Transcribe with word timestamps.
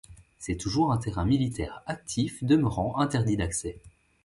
C'est 0.39 0.55
toujours 0.57 0.91
un 0.91 0.97
terrain 0.97 1.25
militaire 1.25 1.83
actif 1.85 2.43
demeurant 2.43 2.97
interdit 2.97 3.37
d'accès. 3.37 3.77